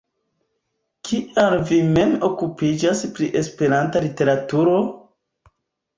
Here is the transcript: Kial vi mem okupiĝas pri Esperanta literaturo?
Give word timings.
Kial 1.09 1.57
vi 1.67 1.77
mem 1.97 2.15
okupiĝas 2.29 3.05
pri 3.19 3.31
Esperanta 3.43 4.05
literaturo? 4.07 4.77